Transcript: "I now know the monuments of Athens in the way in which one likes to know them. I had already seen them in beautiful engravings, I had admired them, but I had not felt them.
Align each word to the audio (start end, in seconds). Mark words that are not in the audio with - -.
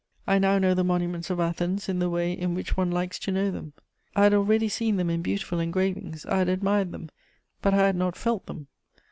"I 0.25 0.39
now 0.39 0.57
know 0.57 0.73
the 0.73 0.83
monuments 0.83 1.29
of 1.29 1.39
Athens 1.39 1.87
in 1.87 1.99
the 1.99 2.09
way 2.09 2.33
in 2.33 2.55
which 2.55 2.75
one 2.75 2.89
likes 2.89 3.19
to 3.19 3.31
know 3.31 3.51
them. 3.51 3.73
I 4.15 4.23
had 4.23 4.33
already 4.33 4.67
seen 4.67 4.95
them 4.95 5.11
in 5.11 5.21
beautiful 5.21 5.59
engravings, 5.59 6.25
I 6.25 6.39
had 6.39 6.49
admired 6.49 6.91
them, 6.91 7.11
but 7.61 7.75
I 7.75 7.85
had 7.85 7.95
not 7.95 8.15
felt 8.15 8.47
them. 8.47 8.65